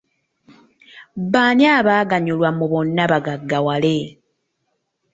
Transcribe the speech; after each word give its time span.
Baani 1.31 1.65
abaganyulwa 1.79 2.49
mu 2.57 2.65
bonna 2.71 3.03
bagaggawale? 3.11 3.97